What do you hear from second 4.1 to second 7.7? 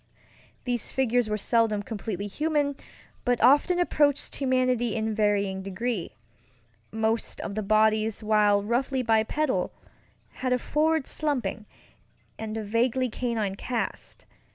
humanity in varying degrees. Most of the